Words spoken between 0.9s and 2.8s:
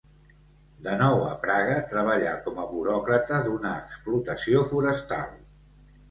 nou a Praga treballà com a